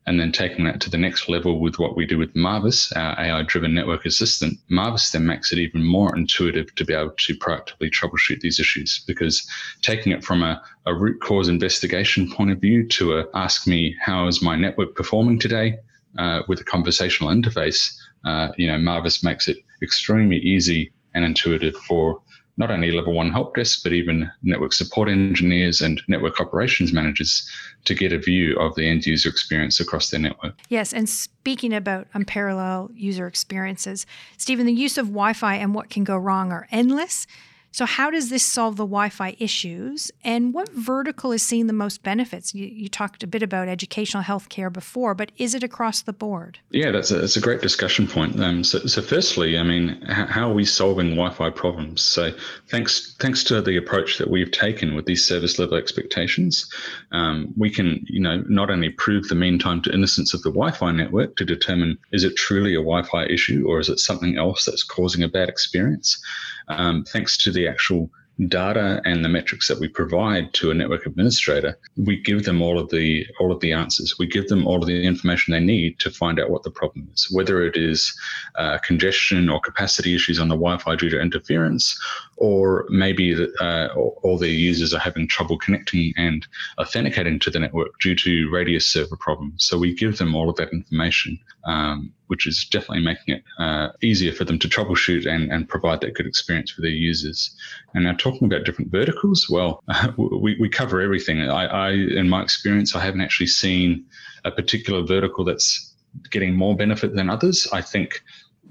and 0.05 0.19
then 0.19 0.33
taking 0.33 0.65
that 0.65 0.81
to 0.81 0.89
the 0.89 0.97
next 0.97 1.29
level 1.29 1.61
with 1.61 1.79
what 1.79 1.95
we 1.95 2.05
do 2.05 2.17
with 2.17 2.35
Marvis, 2.35 2.91
our 2.91 3.17
AI 3.17 3.41
driven 3.43 3.73
network 3.73 4.05
assistant, 4.05 4.59
Marvis 4.67 5.11
then 5.11 5.25
makes 5.25 5.53
it 5.53 5.59
even 5.59 5.81
more 5.81 6.13
intuitive 6.13 6.75
to 6.75 6.83
be 6.83 6.93
able 6.93 7.13
to 7.17 7.33
proactively 7.37 7.89
troubleshoot 7.89 8.41
these 8.41 8.59
issues 8.59 9.01
because 9.07 9.47
taking 9.81 10.11
it 10.11 10.21
from 10.21 10.43
a, 10.43 10.61
a 10.87 10.93
root 10.93 11.21
cause 11.21 11.47
investigation 11.47 12.29
point 12.29 12.51
of 12.51 12.59
view 12.59 12.85
to 12.89 13.17
a 13.17 13.25
ask 13.33 13.65
me, 13.65 13.95
how 14.01 14.27
is 14.27 14.41
my 14.41 14.57
network 14.57 14.93
performing 14.93 15.39
today? 15.39 15.77
uh, 16.17 16.41
with 16.47 16.59
a 16.59 16.63
conversational 16.63 17.31
interface, 17.31 17.97
uh, 18.25 18.49
you 18.57 18.67
know, 18.67 18.77
Marvis 18.77 19.23
makes 19.23 19.47
it 19.47 19.57
extremely 19.81 20.37
easy 20.37 20.91
and 21.13 21.25
intuitive 21.25 21.75
for 21.75 22.21
not 22.57 22.69
only 22.69 22.91
level 22.91 23.13
one 23.13 23.31
help 23.31 23.55
desk, 23.55 23.81
but 23.83 23.93
even 23.93 24.29
network 24.43 24.73
support 24.73 25.09
engineers 25.09 25.81
and 25.81 26.01
network 26.07 26.39
operations 26.39 26.93
managers 26.93 27.49
to 27.85 27.95
get 27.95 28.13
a 28.13 28.17
view 28.17 28.55
of 28.59 28.75
the 28.75 28.87
end 28.87 29.05
user 29.05 29.29
experience 29.29 29.79
across 29.79 30.09
their 30.09 30.19
network. 30.19 30.53
Yes, 30.69 30.93
and 30.93 31.09
speaking 31.09 31.73
about 31.73 32.07
unparalleled 32.13 32.91
user 32.95 33.27
experiences, 33.27 34.05
Stephen, 34.37 34.65
the 34.65 34.73
use 34.73 34.97
of 34.97 35.07
Wi 35.07 35.33
Fi 35.33 35.55
and 35.55 35.73
what 35.73 35.89
can 35.89 36.03
go 36.03 36.17
wrong 36.17 36.51
are 36.51 36.67
endless. 36.71 37.25
So, 37.73 37.87
how 37.87 38.11
does 38.11 38.29
this 38.29 38.45
solve 38.45 38.75
the 38.75 38.85
Wi 38.85 39.09
Fi 39.09 39.35
issues? 39.39 40.11
And 40.23 40.53
what 40.53 40.71
vertical 40.73 41.31
is 41.31 41.41
seeing 41.41 41.65
the 41.65 41.73
most 41.73 42.03
benefits? 42.03 42.53
You, 42.53 42.67
you 42.67 42.87
talked 42.87 43.23
a 43.23 43.27
bit 43.27 43.41
about 43.41 43.67
educational 43.67 44.21
healthcare 44.21 44.71
before, 44.71 45.15
but 45.15 45.31
is 45.37 45.55
it 45.55 45.63
across 45.63 46.03
the 46.03 46.13
board? 46.13 46.59
Yeah, 46.69 46.91
that's 46.91 47.09
a, 47.09 47.15
that's 47.15 47.35
a 47.35 47.41
great 47.41 47.61
discussion 47.61 48.05
point. 48.07 48.39
Um, 48.39 48.63
so, 48.63 48.77
so, 48.85 49.01
firstly, 49.01 49.57
I 49.57 49.63
mean, 49.63 49.99
how 50.03 50.51
are 50.51 50.53
we 50.53 50.65
solving 50.65 51.15
Wi 51.15 51.33
Fi 51.33 51.49
problems? 51.49 52.03
So, 52.03 52.31
thanks 52.69 53.15
thanks 53.19 53.43
to 53.45 53.59
the 53.59 53.75
approach 53.75 54.19
that 54.19 54.29
we've 54.29 54.51
taken 54.51 54.93
with 54.93 55.07
these 55.07 55.25
service 55.25 55.57
level 55.57 55.75
expectations, 55.75 56.71
um, 57.11 57.55
we 57.57 57.71
can, 57.71 58.05
you 58.07 58.19
know, 58.19 58.43
not 58.47 58.69
only 58.69 58.89
prove 58.89 59.29
the 59.29 59.35
mean 59.35 59.57
time 59.57 59.81
to 59.81 59.91
innocence 59.91 60.35
of 60.35 60.43
the 60.43 60.51
Wi 60.51 60.69
Fi 60.69 60.91
network 60.91 61.37
to 61.37 61.43
determine 61.45 61.97
is 62.11 62.23
it 62.23 62.35
truly 62.35 62.75
a 62.75 62.85
Wi 62.85 63.01
Fi 63.01 63.25
issue 63.25 63.65
or 63.67 63.79
is 63.79 63.89
it 63.89 63.97
something 63.97 64.37
else 64.37 64.63
that's 64.63 64.83
causing 64.83 65.23
a 65.23 65.27
bad 65.27 65.49
experience, 65.49 66.23
um, 66.67 67.03
thanks 67.05 67.35
to 67.37 67.51
the 67.51 67.62
actual 67.67 68.09
data 68.47 68.99
and 69.05 69.23
the 69.23 69.29
metrics 69.29 69.67
that 69.67 69.79
we 69.79 69.87
provide 69.87 70.53
to 70.53 70.71
a 70.71 70.73
network 70.73 71.05
administrator, 71.05 71.77
we 71.97 72.19
give 72.19 72.45
them 72.45 72.61
all 72.61 72.79
of 72.79 72.89
the 72.89 73.25
all 73.39 73.51
of 73.51 73.59
the 73.59 73.71
answers. 73.71 74.15
We 74.17 74.25
give 74.25 74.47
them 74.47 74.65
all 74.65 74.81
of 74.81 74.87
the 74.87 75.05
information 75.05 75.51
they 75.51 75.59
need 75.59 75.99
to 75.99 76.09
find 76.09 76.39
out 76.39 76.49
what 76.49 76.63
the 76.63 76.71
problem 76.71 77.07
is, 77.13 77.29
whether 77.31 77.63
it 77.65 77.77
is 77.77 78.17
uh, 78.55 78.79
congestion 78.79 79.49
or 79.49 79.59
capacity 79.59 80.15
issues 80.15 80.39
on 80.39 80.47
the 80.47 80.55
Wi-Fi 80.55 80.95
due 80.95 81.09
to 81.09 81.21
interference, 81.21 81.97
or 82.37 82.85
maybe 82.89 83.35
uh, 83.59 83.87
all 83.95 84.37
their 84.37 84.49
users 84.49 84.93
are 84.93 84.99
having 84.99 85.27
trouble 85.27 85.57
connecting 85.57 86.13
and 86.17 86.47
authenticating 86.79 87.39
to 87.39 87.51
the 87.51 87.59
network 87.59 87.99
due 87.99 88.15
to 88.15 88.49
radius 88.51 88.87
server 88.87 89.15
problems. 89.15 89.65
So 89.65 89.77
we 89.77 89.93
give 89.93 90.17
them 90.17 90.33
all 90.35 90.49
of 90.49 90.55
that 90.55 90.73
information. 90.73 91.39
Um, 91.65 92.11
which 92.33 92.47
is 92.47 92.65
definitely 92.71 93.03
making 93.03 93.35
it 93.35 93.43
uh, 93.59 93.89
easier 94.01 94.31
for 94.31 94.43
them 94.43 94.57
to 94.57 94.67
troubleshoot 94.67 95.27
and, 95.27 95.51
and 95.51 95.69
provide 95.69 96.01
that 96.01 96.15
good 96.15 96.25
experience 96.25 96.71
for 96.71 96.81
their 96.81 96.89
users. 96.89 97.55
And 97.93 98.05
now 98.05 98.13
talking 98.13 98.47
about 98.47 98.65
different 98.65 98.89
verticals, 98.89 99.47
well, 99.51 99.83
we, 100.17 100.57
we 100.59 100.67
cover 100.67 100.99
everything. 100.99 101.47
I, 101.47 101.65
I, 101.65 101.91
in 101.91 102.27
my 102.27 102.41
experience, 102.41 102.95
I 102.95 103.01
haven't 103.01 103.21
actually 103.21 103.53
seen 103.61 104.03
a 104.45 104.49
particular 104.49 105.03
vertical 105.03 105.45
that's 105.45 105.93
getting 106.31 106.55
more 106.55 106.75
benefit 106.75 107.15
than 107.15 107.29
others. 107.29 107.67
I 107.71 107.81
think 107.83 108.23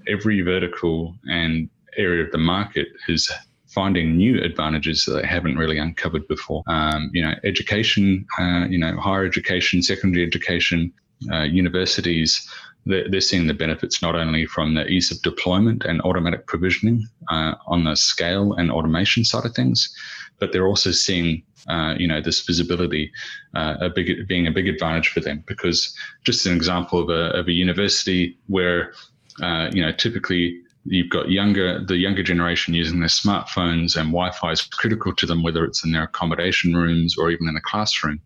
every 0.09 0.41
vertical 0.41 1.15
and 1.27 1.71
area 1.97 2.25
of 2.25 2.33
the 2.33 2.39
market 2.39 2.89
is 3.07 3.31
finding 3.69 4.17
new 4.17 4.43
advantages 4.43 5.05
that 5.05 5.23
they 5.23 5.27
haven't 5.29 5.57
really 5.57 5.79
uncovered 5.79 6.27
before. 6.27 6.65
Um, 6.67 7.11
you 7.13 7.23
know, 7.23 7.35
education, 7.45 8.27
uh, 8.41 8.67
you 8.69 8.79
know, 8.79 8.97
higher 8.99 9.25
education, 9.25 9.85
secondary 9.85 10.27
education, 10.27 10.93
uh, 11.33 11.43
universities 11.43 12.49
they're, 12.87 13.09
they're 13.09 13.21
seeing 13.21 13.47
the 13.47 13.55
benefits 13.55 14.03
not 14.03 14.17
only 14.17 14.47
from 14.47 14.75
the 14.75 14.87
ease 14.87 15.11
of 15.11 15.23
deployment 15.23 15.85
and 15.85 16.01
automatic 16.03 16.47
provisioning 16.47 17.07
uh, 17.31 17.55
on 17.67 17.85
the 17.85 17.95
scale 17.95 18.55
and 18.55 18.71
automation 18.71 19.25
side 19.25 19.45
of 19.45 19.55
things, 19.55 19.95
but 20.39 20.53
they're 20.53 20.67
also 20.67 20.91
seeing 20.91 21.43
uh, 21.69 21.95
you 21.97 22.09
know 22.09 22.21
this 22.21 22.41
visibility 22.41 23.13
uh, 23.55 23.77
a 23.81 23.89
big 23.89 24.27
being 24.27 24.47
a 24.47 24.51
big 24.51 24.67
advantage 24.67 25.09
for 25.09 25.21
them. 25.21 25.45
Because 25.47 25.95
just 26.25 26.45
an 26.47 26.57
example 26.57 27.01
of 27.01 27.09
a, 27.09 27.39
of 27.39 27.47
a 27.47 27.53
university 27.53 28.37
where 28.49 28.93
uh, 29.41 29.71
you 29.73 29.81
know 29.81 29.93
typically 29.93 30.61
you've 30.85 31.11
got 31.11 31.31
younger 31.31 31.85
the 31.85 31.97
younger 31.97 32.25
generation 32.25 32.75
using 32.75 32.99
their 32.99 33.09
smartphones 33.09 33.95
and 33.95 34.11
Wi-Fi 34.11 34.51
is 34.51 34.63
critical 34.63 35.15
to 35.15 35.27
them 35.27 35.45
whether 35.45 35.65
it's 35.65 35.85
in 35.85 35.93
their 35.93 36.03
accommodation 36.03 36.75
rooms 36.75 37.17
or 37.17 37.31
even 37.31 37.47
in 37.47 37.55
the 37.55 37.61
classroom. 37.61 38.21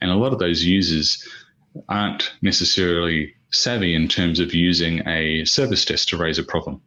And 0.00 0.10
a 0.10 0.16
lot 0.16 0.32
of 0.32 0.40
those 0.40 0.64
users 0.64 1.24
aren't 1.88 2.32
necessarily 2.42 3.34
savvy 3.50 3.94
in 3.94 4.08
terms 4.08 4.40
of 4.40 4.54
using 4.54 5.06
a 5.06 5.44
service 5.44 5.84
desk 5.84 6.08
to 6.08 6.16
raise 6.16 6.38
a 6.38 6.44
problem. 6.44 6.80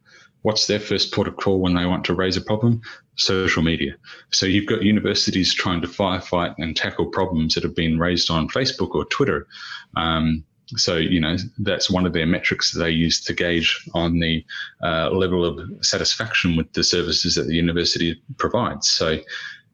What's 0.44 0.68
their 0.68 0.80
first 0.80 1.14
port 1.14 1.28
of 1.28 1.38
call 1.38 1.60
when 1.60 1.76
they 1.76 1.86
want 1.86 2.04
to 2.06 2.16
raise 2.16 2.36
a 2.36 2.42
problem? 2.42 2.82
Social 3.16 3.62
media. 3.62 3.96
So 4.32 4.46
you've 4.46 4.66
got 4.66 4.82
universities 4.82 5.54
trying 5.54 5.82
to 5.82 5.88
firefight 5.88 6.56
and 6.58 6.76
tackle 6.76 7.08
problems 7.08 7.54
that 7.54 7.64
have 7.64 7.76
been 7.76 8.00
raised 8.00 8.32
on 8.32 8.50
Facebook 8.50 8.96
or 8.96 9.06
Twitter. 9.06 9.48
Um, 9.96 10.44
so 10.78 10.96
you 10.96 11.20
know 11.20 11.36
that's 11.60 11.90
one 11.90 12.06
of 12.06 12.14
their 12.14 12.26
metrics 12.26 12.72
that 12.72 12.80
they 12.80 12.92
use 12.92 13.22
to 13.26 13.34
gauge 13.34 13.86
on 13.94 14.20
the 14.20 14.46
uh, 14.84 15.10
level 15.10 15.46
of 15.46 15.60
satisfaction 15.86 16.56
with 16.56 16.72
the 16.74 16.84
services 16.84 17.36
that 17.36 17.48
the 17.48 17.56
university 17.56 18.22
provides. 18.38 18.90
So 18.90 19.20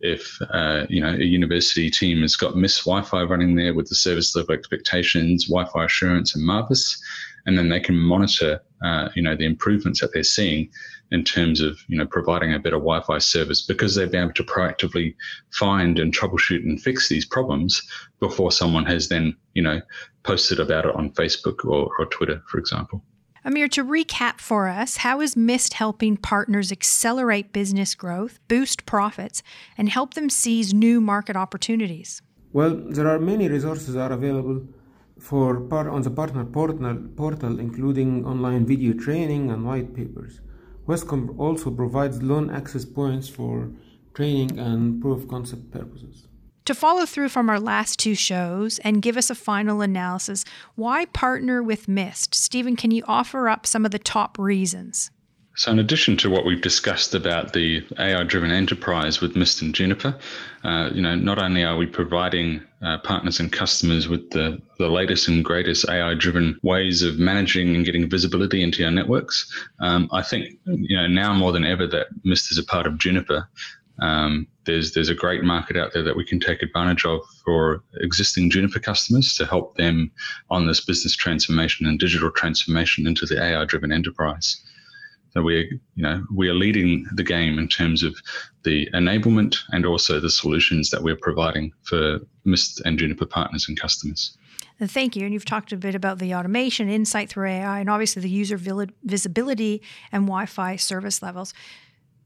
if 0.01 0.37
uh, 0.51 0.85
you 0.89 1.01
know 1.01 1.13
a 1.13 1.23
university 1.23 1.89
team 1.89 2.21
has 2.21 2.35
got 2.35 2.55
Mist 2.55 2.85
Wi-Fi 2.85 3.23
running 3.23 3.55
there 3.55 3.73
with 3.73 3.89
the 3.89 3.95
service 3.95 4.35
level 4.35 4.53
expectations, 4.53 5.47
Wi-Fi 5.47 5.85
assurance, 5.85 6.35
and 6.35 6.45
Marvis, 6.45 7.01
and 7.45 7.57
then 7.57 7.69
they 7.69 7.79
can 7.79 7.97
monitor 7.97 8.61
uh, 8.83 9.09
you 9.15 9.21
know 9.21 9.35
the 9.35 9.45
improvements 9.45 10.01
that 10.01 10.13
they're 10.13 10.23
seeing 10.23 10.69
in 11.11 11.23
terms 11.23 11.61
of 11.61 11.79
you 11.87 11.97
know 11.97 12.05
providing 12.05 12.53
a 12.53 12.59
better 12.59 12.77
Wi-Fi 12.77 13.17
service 13.17 13.61
because 13.61 13.95
they've 13.95 14.11
been 14.11 14.23
able 14.23 14.33
to 14.33 14.43
proactively 14.43 15.15
find 15.51 15.99
and 15.99 16.15
troubleshoot 16.15 16.63
and 16.63 16.81
fix 16.81 17.09
these 17.09 17.25
problems 17.25 17.81
before 18.19 18.51
someone 18.51 18.85
has 18.85 19.07
then 19.07 19.35
you 19.53 19.63
know 19.63 19.81
posted 20.23 20.59
about 20.59 20.85
it 20.85 20.95
on 20.95 21.11
Facebook 21.11 21.65
or, 21.65 21.89
or 21.97 22.05
Twitter, 22.07 22.41
for 22.49 22.59
example. 22.59 23.03
Amir, 23.47 23.69
to 23.69 23.85
recap 23.85 24.41
for 24.41 24.67
us, 24.67 24.97
how 24.97 25.21
is 25.21 25.37
Mist 25.37 25.75
helping 25.75 26.17
partners 26.17 26.69
accelerate 26.69 27.53
business 27.53 27.95
growth, 27.95 28.39
boost 28.49 28.85
profits, 28.85 29.41
and 29.77 29.87
help 29.87 30.15
them 30.15 30.29
seize 30.29 30.73
new 30.73 30.99
market 30.99 31.37
opportunities? 31.37 32.21
Well, 32.51 32.75
there 32.75 33.07
are 33.07 33.19
many 33.19 33.47
resources 33.47 33.93
that 33.93 34.11
are 34.11 34.15
available 34.15 34.67
for 35.17 35.61
part 35.61 35.87
on 35.87 36.01
the 36.01 36.09
partner 36.09 36.43
portal, 36.43 36.97
portal, 37.15 37.57
including 37.57 38.25
online 38.25 38.65
video 38.65 38.91
training 38.91 39.49
and 39.49 39.65
white 39.65 39.95
papers. 39.95 40.41
Westcon 40.85 41.39
also 41.39 41.71
provides 41.71 42.21
loan 42.21 42.49
access 42.49 42.83
points 42.83 43.29
for 43.29 43.71
training 44.13 44.59
and 44.59 45.01
proof 45.01 45.25
concept 45.29 45.71
purposes. 45.71 46.27
To 46.67 46.75
follow 46.75 47.05
through 47.05 47.29
from 47.29 47.49
our 47.49 47.61
last 47.61 47.97
two 47.97 48.13
shows 48.13 48.77
and 48.79 49.01
give 49.01 49.15
us 49.15 49.29
a 49.29 49.35
final 49.35 49.79
analysis, 49.79 50.43
why 50.75 51.05
partner 51.05 51.63
with 51.63 51.87
Mist? 51.87 52.35
Stephen, 52.35 52.75
can 52.75 52.91
you 52.91 53.05
offer 53.07 53.47
up 53.47 53.65
some 53.65 53.85
of 53.85 53.91
the 53.91 53.99
top 53.99 54.37
reasons? 54.37 55.09
So, 55.55 55.71
in 55.71 55.79
addition 55.79 56.17
to 56.17 56.29
what 56.29 56.45
we've 56.45 56.61
discussed 56.61 57.15
about 57.15 57.53
the 57.53 57.87
AI-driven 57.97 58.51
enterprise 58.51 59.21
with 59.21 59.37
Mist 59.37 59.61
and 59.61 59.73
Juniper, 59.73 60.19
uh, 60.65 60.89
you 60.93 61.01
know, 61.01 61.15
not 61.15 61.41
only 61.41 61.63
are 61.63 61.77
we 61.77 61.85
providing 61.85 62.61
uh, 62.81 62.97
partners 62.97 63.39
and 63.39 63.49
customers 63.49 64.09
with 64.09 64.29
the, 64.31 64.61
the 64.77 64.89
latest 64.89 65.29
and 65.29 65.45
greatest 65.45 65.87
AI-driven 65.87 66.59
ways 66.63 67.01
of 67.01 67.17
managing 67.17 67.77
and 67.77 67.85
getting 67.85 68.09
visibility 68.09 68.61
into 68.61 68.83
our 68.83 68.91
networks, 68.91 69.49
um, 69.79 70.09
I 70.11 70.21
think 70.21 70.59
you 70.65 70.97
know 70.97 71.07
now 71.07 71.33
more 71.33 71.53
than 71.53 71.63
ever 71.63 71.87
that 71.87 72.07
Mist 72.25 72.51
is 72.51 72.57
a 72.57 72.63
part 72.65 72.85
of 72.85 72.97
Juniper, 72.97 73.47
um, 73.99 74.47
there's 74.65 74.93
there's 74.93 75.09
a 75.09 75.15
great 75.15 75.43
market 75.43 75.77
out 75.77 75.93
there 75.93 76.03
that 76.03 76.15
we 76.15 76.25
can 76.25 76.39
take 76.39 76.61
advantage 76.61 77.05
of 77.05 77.21
for 77.43 77.83
existing 78.01 78.49
Juniper 78.49 78.79
customers 78.79 79.33
to 79.35 79.45
help 79.45 79.75
them 79.77 80.11
on 80.49 80.67
this 80.67 80.81
business 80.83 81.15
transformation 81.15 81.85
and 81.85 81.99
digital 81.99 82.31
transformation 82.31 83.07
into 83.07 83.25
the 83.25 83.41
AI-driven 83.41 83.91
enterprise. 83.91 84.61
So 85.31 85.41
we 85.41 85.79
you 85.95 86.03
know 86.03 86.23
we 86.35 86.49
are 86.49 86.53
leading 86.53 87.05
the 87.13 87.23
game 87.23 87.57
in 87.57 87.67
terms 87.67 88.03
of 88.03 88.15
the 88.63 88.89
enablement 88.93 89.57
and 89.69 89.85
also 89.85 90.19
the 90.19 90.29
solutions 90.29 90.89
that 90.91 91.03
we're 91.03 91.17
providing 91.17 91.71
for 91.83 92.19
Mist 92.45 92.81
and 92.85 92.99
Juniper 92.99 93.25
partners 93.25 93.67
and 93.67 93.79
customers. 93.79 94.37
Thank 94.79 95.15
you. 95.15 95.25
And 95.25 95.33
you've 95.33 95.45
talked 95.45 95.71
a 95.71 95.77
bit 95.77 95.95
about 95.95 96.19
the 96.19 96.35
automation, 96.35 96.87
insight 96.87 97.29
through 97.29 97.49
AI, 97.49 97.79
and 97.79 97.89
obviously 97.89 98.21
the 98.21 98.29
user 98.29 98.57
visibility 99.03 99.81
and 100.11 100.25
Wi 100.25 100.45
Fi 100.45 100.75
service 100.75 101.23
levels. 101.23 101.53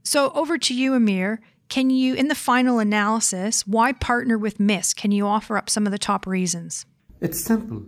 So, 0.04 0.32
over 0.32 0.58
to 0.58 0.74
you, 0.74 0.94
Amir. 0.94 1.40
Can 1.72 1.90
you, 1.90 2.16
in 2.16 2.28
the 2.28 2.36
final 2.36 2.80
analysis, 2.80 3.66
why 3.66 3.94
partner 3.94 4.38
with 4.38 4.60
Mist? 4.60 4.98
Can 4.98 5.14
you 5.14 5.26
offer 5.26 5.56
up 5.56 5.70
some 5.70 5.86
of 5.86 5.94
the 5.94 5.98
top 5.98 6.28
reasons? 6.28 6.86
It's 7.22 7.42
simple. 7.42 7.84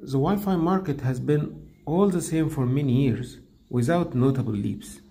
The 0.00 0.18
Wi 0.18 0.34
Fi 0.34 0.56
market 0.56 1.02
has 1.02 1.20
been 1.20 1.70
all 1.86 2.08
the 2.08 2.20
same 2.20 2.50
for 2.50 2.66
many 2.66 3.04
years 3.04 3.38
without 3.70 4.12
notable 4.12 4.52
leaps. 4.52 5.02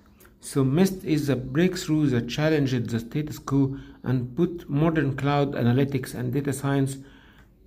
So 0.42 0.66
Mist 0.66 1.06
is 1.06 1.30
a 1.30 1.38
breakthrough 1.38 2.08
that 2.08 2.28
challenged 2.28 2.90
the 2.90 3.00
status 3.00 3.40
quo 3.40 3.78
and 4.04 4.36
put 4.36 4.70
modern 4.70 5.16
cloud 5.16 5.54
analytics 5.54 6.14
and 6.14 6.34
data 6.34 6.52
science 6.52 6.98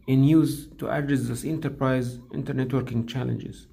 in 0.06 0.24
use 0.24 0.66
to 0.76 0.90
address 0.90 1.22
this 1.22 1.42
enterprise 1.42 2.18
internetworking 2.34 3.08
challenges. 3.08 3.66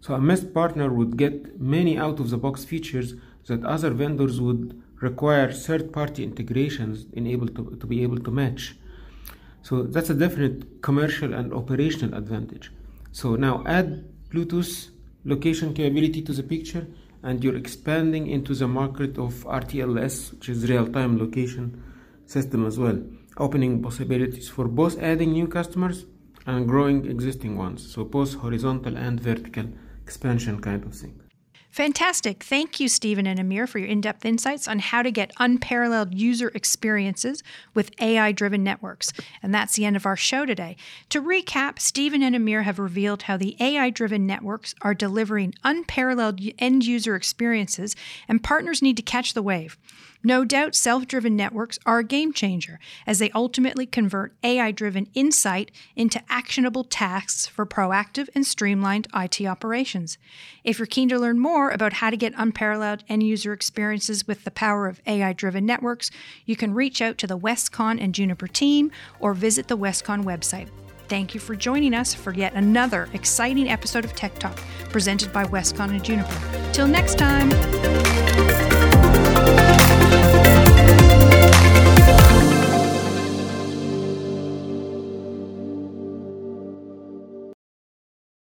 So 0.00 0.14
a 0.14 0.20
Mist 0.22 0.54
partner 0.54 0.90
would 0.90 1.18
get 1.18 1.60
many 1.60 1.98
out 1.98 2.18
of 2.18 2.30
the 2.30 2.38
box 2.38 2.64
features 2.64 3.12
that 3.44 3.62
other 3.62 3.90
vendors 3.90 4.40
would 4.40 4.82
require 5.00 5.50
third-party 5.52 6.22
integrations 6.22 7.06
in 7.12 7.26
able 7.26 7.48
to, 7.48 7.76
to 7.80 7.86
be 7.86 8.02
able 8.02 8.18
to 8.18 8.30
match. 8.30 8.76
So 9.62 9.82
that's 9.82 10.10
a 10.10 10.14
definite 10.14 10.82
commercial 10.82 11.32
and 11.34 11.52
operational 11.52 12.14
advantage. 12.14 12.70
So 13.12 13.36
now 13.36 13.64
add 13.66 14.04
Bluetooth 14.30 14.90
location 15.24 15.72
capability 15.74 16.22
to 16.22 16.32
the 16.32 16.42
picture 16.42 16.86
and 17.22 17.42
you're 17.42 17.56
expanding 17.56 18.26
into 18.26 18.54
the 18.54 18.68
market 18.68 19.16
of 19.18 19.32
RTLS, 19.44 20.32
which 20.32 20.48
is 20.50 20.68
real-time 20.68 21.18
location 21.18 21.82
system 22.26 22.66
as 22.66 22.78
well, 22.78 22.98
opening 23.38 23.82
possibilities 23.82 24.48
for 24.48 24.68
both 24.68 25.00
adding 25.02 25.32
new 25.32 25.48
customers 25.48 26.04
and 26.46 26.68
growing 26.68 27.06
existing 27.06 27.56
ones. 27.56 27.90
So 27.92 28.04
both 28.04 28.34
horizontal 28.34 28.96
and 28.96 29.18
vertical 29.18 29.66
expansion 30.02 30.60
kind 30.60 30.84
of 30.84 30.94
thing. 30.94 31.23
Fantastic. 31.74 32.44
Thank 32.44 32.78
you, 32.78 32.88
Stephen 32.88 33.26
and 33.26 33.40
Amir, 33.40 33.66
for 33.66 33.80
your 33.80 33.88
in 33.88 34.00
depth 34.00 34.24
insights 34.24 34.68
on 34.68 34.78
how 34.78 35.02
to 35.02 35.10
get 35.10 35.32
unparalleled 35.40 36.14
user 36.14 36.52
experiences 36.54 37.42
with 37.74 37.90
AI 38.00 38.30
driven 38.30 38.62
networks. 38.62 39.12
And 39.42 39.52
that's 39.52 39.74
the 39.74 39.84
end 39.84 39.96
of 39.96 40.06
our 40.06 40.16
show 40.16 40.46
today. 40.46 40.76
To 41.08 41.20
recap, 41.20 41.80
Stephen 41.80 42.22
and 42.22 42.36
Amir 42.36 42.62
have 42.62 42.78
revealed 42.78 43.22
how 43.22 43.36
the 43.36 43.56
AI 43.58 43.90
driven 43.90 44.24
networks 44.24 44.76
are 44.82 44.94
delivering 44.94 45.52
unparalleled 45.64 46.40
end 46.60 46.86
user 46.86 47.16
experiences, 47.16 47.96
and 48.28 48.40
partners 48.40 48.80
need 48.80 48.96
to 48.98 49.02
catch 49.02 49.34
the 49.34 49.42
wave. 49.42 49.76
No 50.26 50.42
doubt, 50.42 50.74
self 50.74 51.06
driven 51.06 51.36
networks 51.36 51.78
are 51.84 51.98
a 51.98 52.04
game 52.04 52.32
changer 52.32 52.80
as 53.06 53.18
they 53.18 53.30
ultimately 53.32 53.84
convert 53.84 54.32
AI 54.42 54.72
driven 54.72 55.06
insight 55.12 55.70
into 55.94 56.22
actionable 56.30 56.82
tasks 56.82 57.46
for 57.46 57.66
proactive 57.66 58.30
and 58.34 58.46
streamlined 58.46 59.06
IT 59.14 59.42
operations. 59.42 60.16
If 60.64 60.78
you're 60.78 60.86
keen 60.86 61.10
to 61.10 61.18
learn 61.18 61.38
more 61.38 61.68
about 61.68 61.94
how 61.94 62.08
to 62.08 62.16
get 62.16 62.32
unparalleled 62.38 63.04
end 63.06 63.22
user 63.22 63.52
experiences 63.52 64.26
with 64.26 64.44
the 64.44 64.50
power 64.50 64.88
of 64.88 65.02
AI 65.06 65.34
driven 65.34 65.66
networks, 65.66 66.10
you 66.46 66.56
can 66.56 66.72
reach 66.72 67.02
out 67.02 67.18
to 67.18 67.26
the 67.26 67.38
Westcon 67.38 68.02
and 68.02 68.14
Juniper 68.14 68.48
team 68.48 68.90
or 69.20 69.34
visit 69.34 69.68
the 69.68 69.76
Westcon 69.76 70.24
website. 70.24 70.68
Thank 71.08 71.34
you 71.34 71.40
for 71.40 71.54
joining 71.54 71.92
us 71.92 72.14
for 72.14 72.32
yet 72.32 72.54
another 72.54 73.10
exciting 73.12 73.68
episode 73.68 74.06
of 74.06 74.14
Tech 74.14 74.38
Talk 74.38 74.58
presented 74.88 75.34
by 75.34 75.44
Westcon 75.44 75.90
and 75.90 76.02
Juniper. 76.02 76.72
Till 76.72 76.88
next 76.88 77.18
time. 77.18 78.53